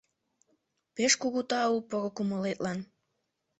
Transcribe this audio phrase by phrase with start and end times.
[0.95, 2.79] Пеш кугу тау поро кумылетлан!